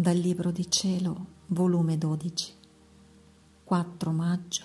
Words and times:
Dal 0.00 0.16
Libro 0.16 0.50
di 0.50 0.70
Cielo, 0.70 1.26
volume 1.48 1.98
12, 1.98 2.54
4 3.64 4.10
maggio 4.12 4.64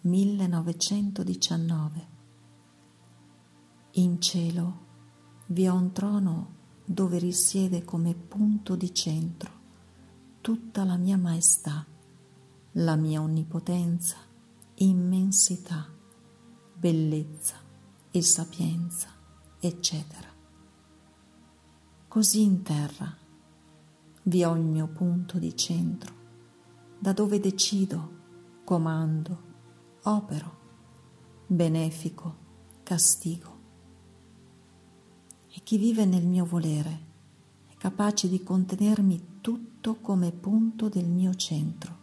1919. 0.00 2.06
In 3.90 4.18
cielo 4.18 4.78
vi 5.48 5.68
ho 5.68 5.74
un 5.74 5.92
trono 5.92 6.54
dove 6.86 7.18
risiede 7.18 7.84
come 7.84 8.14
punto 8.14 8.74
di 8.74 8.94
centro 8.94 9.50
tutta 10.40 10.84
la 10.84 10.96
mia 10.96 11.18
maestà, 11.18 11.84
la 12.70 12.96
mia 12.96 13.20
onnipotenza, 13.20 14.16
immensità, 14.76 15.86
bellezza 16.72 17.56
e 18.10 18.22
sapienza, 18.22 19.08
eccetera. 19.60 20.28
Così 22.08 22.40
in 22.40 22.62
terra 22.62 23.20
vi 24.24 24.44
ho 24.44 24.54
il 24.54 24.62
mio 24.62 24.86
punto 24.86 25.38
di 25.38 25.56
centro, 25.56 26.14
da 26.98 27.12
dove 27.12 27.40
decido, 27.40 28.20
comando, 28.64 29.42
opero, 30.02 30.58
benefico, 31.46 32.36
castigo. 32.82 33.60
E 35.48 35.60
chi 35.62 35.76
vive 35.76 36.04
nel 36.04 36.24
mio 36.24 36.44
volere 36.44 37.10
è 37.68 37.74
capace 37.76 38.28
di 38.28 38.42
contenermi 38.42 39.38
tutto 39.40 39.96
come 39.96 40.30
punto 40.30 40.88
del 40.88 41.06
mio 41.06 41.34
centro, 41.34 41.98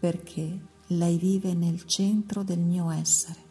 perché 0.00 0.74
lei 0.88 1.16
vive 1.18 1.54
nel 1.54 1.84
centro 1.84 2.42
del 2.42 2.60
mio 2.60 2.90
essere 2.90 3.44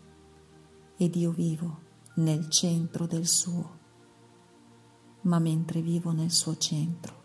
ed 0.98 1.16
io 1.16 1.31
vivo 1.31 1.84
nel 2.16 2.50
centro 2.50 3.06
del 3.08 3.28
suo. 3.28 3.83
Ma 5.22 5.39
mentre 5.39 5.81
vivo 5.81 6.11
nel 6.11 6.31
suo 6.31 6.56
centro, 6.58 7.23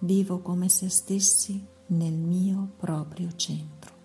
vivo 0.00 0.40
come 0.40 0.68
se 0.68 0.88
stessi 0.88 1.66
nel 1.88 2.14
mio 2.14 2.72
proprio 2.76 3.34
centro. 3.34 3.98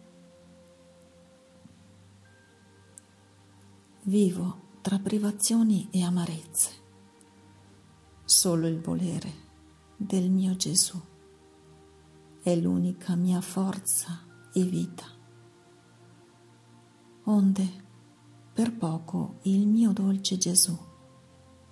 Vivo 4.04 4.64
tra 4.82 5.00
privazioni 5.00 5.88
e 5.92 6.04
amarezze. 6.04 6.84
Solo 8.24 8.68
il 8.68 8.80
volere 8.82 9.44
del 9.96 10.30
mio 10.30 10.56
Gesù 10.56 11.00
è 12.42 12.56
l'unica 12.56 13.16
mia 13.16 13.42
forza 13.42 14.20
e 14.54 14.62
vita. 14.64 15.06
Onde, 17.28 17.84
per 18.54 18.76
poco 18.76 19.40
il 19.44 19.66
mio 19.66 19.92
dolce 19.92 20.38
Gesù 20.38 20.78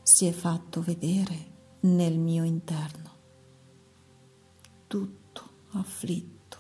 si 0.01 0.25
è 0.25 0.31
fatto 0.31 0.81
vedere 0.81 1.51
nel 1.81 2.17
mio 2.17 2.43
interno 2.43 3.12
tutto 4.93 5.69
afflitto 5.71 6.57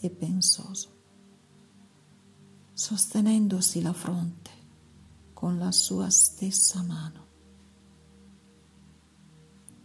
e 0.00 0.10
pensoso, 0.10 0.88
sostenendosi 2.72 3.80
la 3.80 3.92
fronte 3.92 4.50
con 5.32 5.56
la 5.56 5.70
sua 5.70 6.10
stessa 6.10 6.82
mano. 6.82 7.26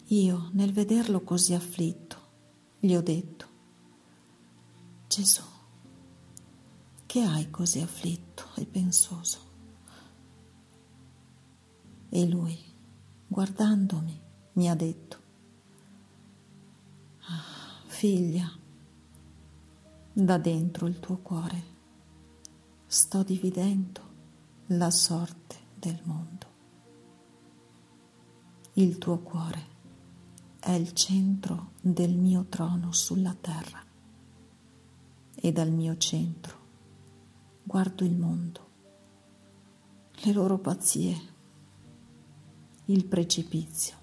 Io, 0.05 0.49
nel 0.53 0.73
vederlo 0.73 1.21
così 1.21 1.53
afflitto, 1.53 2.17
gli 2.79 2.95
ho 2.95 3.03
detto, 3.03 3.47
Gesù, 5.05 5.43
che 7.05 7.21
hai 7.21 7.51
così 7.51 7.81
afflitto 7.81 8.45
e 8.55 8.65
pensoso? 8.65 9.37
E 12.09 12.27
lui, 12.27 12.57
guardandomi, 13.27 14.21
mi 14.53 14.67
ha 14.67 14.73
detto, 14.73 15.18
Figlia, 17.99 18.49
da 20.13 20.37
dentro 20.37 20.87
il 20.87 21.01
tuo 21.01 21.17
cuore 21.17 21.63
sto 22.85 23.23
dividendo 23.23 24.01
la 24.67 24.89
sorte 24.89 25.57
del 25.75 25.99
mondo. 26.05 26.45
Il 28.75 28.97
tuo 28.99 29.19
cuore 29.19 29.65
è 30.59 30.71
il 30.71 30.93
centro 30.93 31.71
del 31.81 32.15
mio 32.15 32.45
trono 32.47 32.93
sulla 32.93 33.35
terra 33.35 33.83
e 35.35 35.51
dal 35.51 35.69
mio 35.69 35.97
centro 35.97 36.57
guardo 37.63 38.05
il 38.05 38.15
mondo, 38.15 38.69
le 40.23 40.31
loro 40.31 40.57
pazzie, 40.57 41.17
il 42.85 43.03
precipizio 43.03 43.97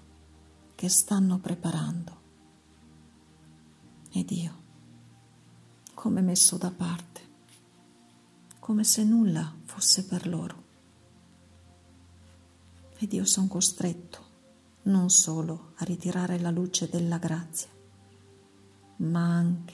che 0.75 0.87
stanno 0.87 1.39
preparando 1.39 2.16
ed 4.11 4.31
io, 4.31 4.63
come 5.93 6.21
messo 6.21 6.57
da 6.57 6.71
parte, 6.71 7.21
come 8.59 8.83
se 8.83 9.03
nulla 9.03 9.53
fosse 9.65 10.05
per 10.05 10.27
loro. 10.27 10.65
Ed 12.97 13.13
io 13.13 13.25
sono 13.25 13.47
costretto 13.47 14.25
non 14.83 15.09
solo 15.09 15.73
a 15.75 15.85
ritirare 15.85 16.39
la 16.39 16.49
luce 16.49 16.89
della 16.89 17.17
grazia, 17.17 17.69
ma 18.97 19.23
anche 19.23 19.73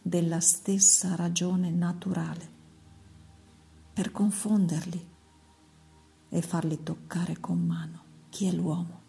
della 0.00 0.40
stessa 0.40 1.14
ragione 1.14 1.70
naturale, 1.70 2.52
per 3.92 4.10
confonderli 4.10 5.12
e 6.28 6.42
farli 6.42 6.82
toccare 6.82 7.38
con 7.38 7.58
mano 7.58 8.02
chi 8.28 8.46
è 8.46 8.52
l'uomo 8.52 9.02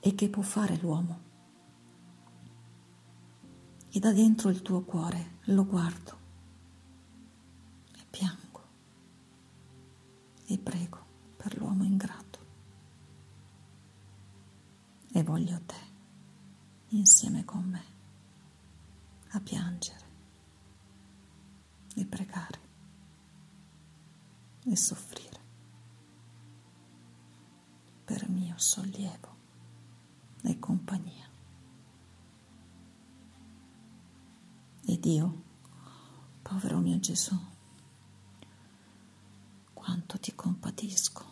e 0.00 0.14
che 0.14 0.28
può 0.28 0.42
fare 0.42 0.76
l'uomo 0.80 1.26
e 3.98 4.00
da 4.00 4.12
dentro 4.12 4.48
il 4.48 4.62
tuo 4.62 4.82
cuore 4.82 5.38
lo 5.46 5.66
guardo. 5.66 6.18
E 7.96 8.06
piango. 8.08 8.62
E 10.46 10.56
prego 10.56 11.04
per 11.36 11.58
l'uomo 11.58 11.82
ingrato. 11.82 12.38
E 15.12 15.22
voglio 15.24 15.60
te 15.66 15.74
insieme 16.90 17.44
con 17.44 17.64
me 17.64 17.84
a 19.30 19.40
piangere 19.40 20.06
e 21.96 22.06
pregare 22.06 22.60
e 24.64 24.76
soffrire 24.76 25.40
per 28.04 28.28
mio 28.28 28.56
sollievo 28.58 29.36
e 30.42 30.56
compagnia. 30.60 31.27
E 34.90 34.98
Dio, 34.98 35.42
povero 36.40 36.78
mio 36.78 36.98
Gesù, 36.98 37.36
quanto 39.74 40.18
ti 40.18 40.34
compatisco. 40.34 41.26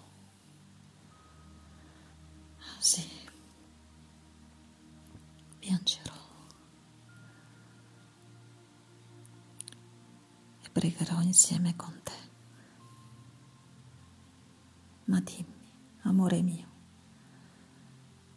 Sì, 2.79 3.03
piangerò 5.59 6.13
e 10.61 10.69
pregherò 10.71 11.23
insieme 11.23 11.75
con 11.77 11.99
te. 12.03 12.13
Ma 15.05 15.19
dimmi, 15.21 15.73
amore 16.03 16.43
mio, 16.43 16.69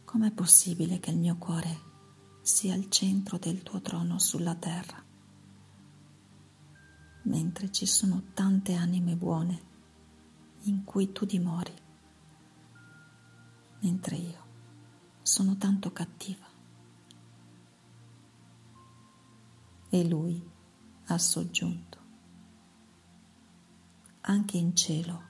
com'è 0.06 0.30
possibile 0.32 0.98
che 0.98 1.10
il 1.10 1.18
mio 1.18 1.36
cuore 1.36 1.88
sia 2.40 2.74
il 2.74 2.88
centro 2.88 3.36
del 3.36 3.62
tuo 3.62 3.82
trono 3.82 4.18
sulla 4.18 4.54
terra? 4.54 5.08
Mentre 7.22 7.70
ci 7.70 7.86
sono 7.86 8.22
tante 8.32 8.74
anime 8.74 9.14
buone 9.16 9.68
in 10.62 10.84
cui 10.84 11.12
tu 11.12 11.24
dimori, 11.24 11.74
mentre 13.80 14.16
io 14.16 14.46
sono 15.22 15.56
tanto 15.56 15.92
cattiva. 15.92 16.46
E 19.92 20.08
lui 20.08 20.48
ha 21.06 21.18
soggiunto, 21.18 21.98
anche 24.22 24.56
in 24.56 24.76
cielo 24.76 25.28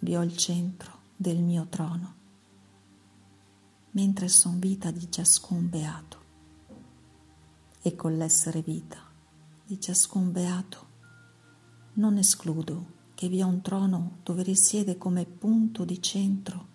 vi 0.00 0.16
ho 0.16 0.22
il 0.22 0.36
centro 0.36 1.00
del 1.16 1.42
mio 1.42 1.66
trono, 1.66 2.14
mentre 3.90 4.28
son 4.28 4.58
vita 4.58 4.90
di 4.90 5.10
ciascun 5.10 5.68
beato, 5.68 6.26
e 7.82 7.94
con 7.94 8.16
l'essere 8.16 8.62
vita 8.62 8.98
di 9.64 9.80
ciascun 9.80 10.32
beato 10.32 10.87
non 11.98 12.16
escludo 12.16 12.96
che 13.14 13.28
vi 13.28 13.40
è 13.40 13.42
un 13.42 13.60
trono 13.60 14.18
dove 14.22 14.42
risiede 14.42 14.96
come 14.96 15.24
punto 15.24 15.84
di 15.84 16.00
centro 16.00 16.66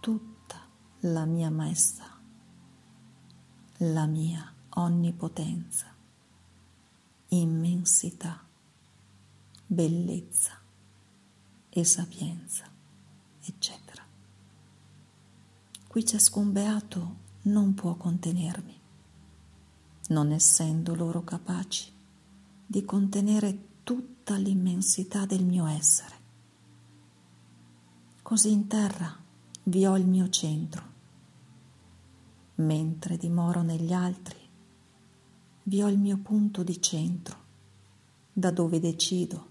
tutta 0.00 0.66
la 1.00 1.26
mia 1.26 1.50
maestà, 1.50 2.18
la 3.78 4.06
mia 4.06 4.52
onnipotenza, 4.70 5.94
immensità, 7.28 8.42
bellezza 9.66 10.58
e 11.68 11.84
sapienza, 11.84 12.64
eccetera. 13.42 14.02
Qui 15.86 16.06
ciascun 16.06 16.52
beato 16.52 17.16
non 17.42 17.74
può 17.74 17.94
contenermi, 17.96 18.80
non 20.08 20.32
essendo 20.32 20.94
loro 20.94 21.22
capaci 21.24 21.92
di 22.64 22.84
contenere 22.84 23.68
tutta 23.82 24.36
l'immensità 24.36 25.26
del 25.26 25.44
mio 25.44 25.66
essere. 25.66 26.18
Così 28.22 28.52
in 28.52 28.66
terra 28.66 29.16
vi 29.64 29.86
ho 29.86 29.96
il 29.96 30.06
mio 30.06 30.28
centro, 30.28 30.82
mentre 32.56 33.16
dimoro 33.16 33.62
negli 33.62 33.92
altri 33.92 34.38
vi 35.64 35.82
ho 35.82 35.88
il 35.88 35.98
mio 35.98 36.18
punto 36.18 36.62
di 36.62 36.80
centro, 36.80 37.38
da 38.32 38.50
dove 38.50 38.80
decido, 38.80 39.48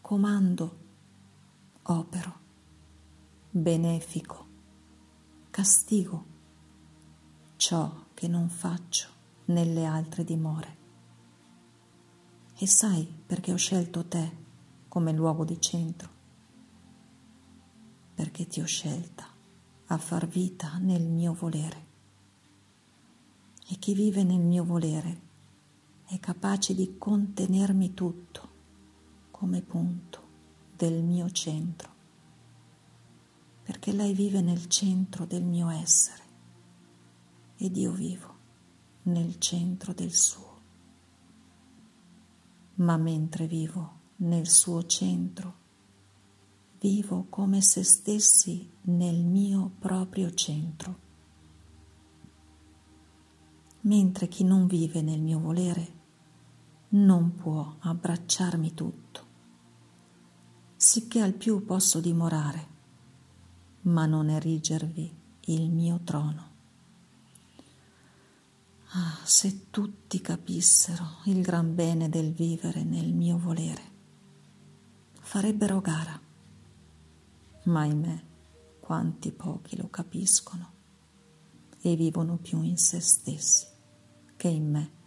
comando, 0.00 0.78
opero, 1.82 2.38
benefico, 3.50 4.46
castigo 5.50 6.36
ciò 7.56 8.04
che 8.14 8.28
non 8.28 8.48
faccio 8.48 9.08
nelle 9.46 9.84
altre 9.84 10.24
dimore. 10.24 10.76
E 12.60 12.66
sai 12.66 13.06
perché 13.24 13.52
ho 13.52 13.56
scelto 13.56 14.04
te 14.06 14.36
come 14.88 15.12
luogo 15.12 15.44
di 15.44 15.60
centro? 15.60 16.10
Perché 18.14 18.48
ti 18.48 18.60
ho 18.60 18.64
scelta 18.64 19.28
a 19.86 19.96
far 19.96 20.26
vita 20.26 20.76
nel 20.78 21.06
mio 21.06 21.34
volere. 21.34 21.86
E 23.68 23.76
chi 23.76 23.94
vive 23.94 24.24
nel 24.24 24.40
mio 24.40 24.64
volere 24.64 25.20
è 26.06 26.18
capace 26.18 26.74
di 26.74 26.96
contenermi 26.98 27.94
tutto 27.94 28.48
come 29.30 29.62
punto 29.62 30.22
del 30.74 31.04
mio 31.04 31.30
centro, 31.30 31.90
perché 33.62 33.92
lei 33.92 34.14
vive 34.14 34.40
nel 34.40 34.66
centro 34.66 35.26
del 35.26 35.44
mio 35.44 35.68
essere 35.68 36.22
ed 37.54 37.76
io 37.76 37.92
vivo 37.92 38.36
nel 39.02 39.38
centro 39.38 39.92
del 39.92 40.12
suo 40.12 40.47
ma 42.78 42.96
mentre 42.96 43.46
vivo 43.46 43.96
nel 44.16 44.48
suo 44.48 44.84
centro, 44.86 45.54
vivo 46.80 47.26
come 47.28 47.60
se 47.60 47.82
stessi 47.82 48.70
nel 48.82 49.24
mio 49.24 49.72
proprio 49.78 50.32
centro. 50.32 51.06
Mentre 53.82 54.28
chi 54.28 54.44
non 54.44 54.66
vive 54.66 55.02
nel 55.02 55.20
mio 55.20 55.38
volere 55.38 55.96
non 56.90 57.34
può 57.34 57.76
abbracciarmi 57.80 58.74
tutto, 58.74 59.26
sicché 60.76 61.20
al 61.20 61.34
più 61.34 61.64
posso 61.64 62.00
dimorare, 62.00 62.66
ma 63.82 64.06
non 64.06 64.30
erigervi 64.30 65.16
il 65.46 65.70
mio 65.70 66.00
trono. 66.04 66.47
Ah, 68.92 69.18
se 69.24 69.70
tutti 69.70 70.20
capissero 70.20 71.18
il 71.24 71.42
gran 71.42 71.74
bene 71.74 72.08
del 72.08 72.32
vivere 72.32 72.84
nel 72.84 73.12
mio 73.12 73.36
volere, 73.38 73.82
farebbero 75.20 75.80
gara. 75.80 76.18
Ma 77.64 77.80
ahimè, 77.80 78.22
quanti 78.80 79.30
pochi 79.30 79.76
lo 79.76 79.88
capiscono 79.90 80.72
e 81.80 81.96
vivono 81.96 82.36
più 82.38 82.62
in 82.62 82.78
se 82.78 83.00
stessi 83.00 83.66
che 84.36 84.48
in 84.48 84.70
me. 84.70 84.97